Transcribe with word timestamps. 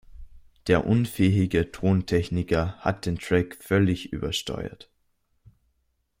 Der 0.65 0.87
unfähige 0.87 1.71
Tontechniker 1.71 2.73
hat 2.79 3.05
den 3.05 3.19
Track 3.19 3.55
völlig 3.61 4.11
übersteuert. 4.11 4.89